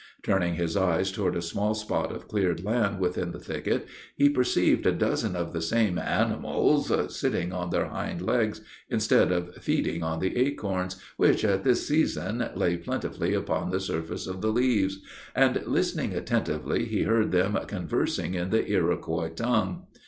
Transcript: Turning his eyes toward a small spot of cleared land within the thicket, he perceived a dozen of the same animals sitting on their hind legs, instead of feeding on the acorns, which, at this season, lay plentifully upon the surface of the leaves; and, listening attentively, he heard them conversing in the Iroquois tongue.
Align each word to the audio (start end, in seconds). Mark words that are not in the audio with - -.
Turning 0.23 0.55
his 0.55 0.75
eyes 0.75 1.11
toward 1.11 1.35
a 1.35 1.43
small 1.43 1.75
spot 1.75 2.11
of 2.11 2.27
cleared 2.27 2.63
land 2.63 2.99
within 2.99 3.29
the 3.29 3.39
thicket, 3.39 3.85
he 4.15 4.27
perceived 4.29 4.87
a 4.87 4.91
dozen 4.91 5.35
of 5.35 5.53
the 5.53 5.61
same 5.61 5.99
animals 5.99 6.91
sitting 7.15 7.53
on 7.53 7.69
their 7.69 7.85
hind 7.85 8.19
legs, 8.19 8.61
instead 8.89 9.31
of 9.31 9.53
feeding 9.57 10.01
on 10.01 10.17
the 10.19 10.35
acorns, 10.37 10.95
which, 11.17 11.45
at 11.45 11.63
this 11.63 11.87
season, 11.87 12.43
lay 12.55 12.77
plentifully 12.77 13.35
upon 13.35 13.69
the 13.69 13.79
surface 13.79 14.25
of 14.25 14.41
the 14.41 14.51
leaves; 14.51 15.01
and, 15.35 15.61
listening 15.67 16.13
attentively, 16.15 16.85
he 16.85 17.03
heard 17.03 17.31
them 17.31 17.55
conversing 17.67 18.33
in 18.33 18.49
the 18.49 18.65
Iroquois 18.71 19.29
tongue. 19.29 19.85